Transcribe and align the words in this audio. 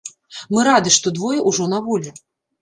Мы 0.55 0.63
рады, 0.67 0.93
што 0.95 1.13
двое 1.19 1.37
ўжо 1.51 1.69
на 1.75 1.83
волі. 1.91 2.15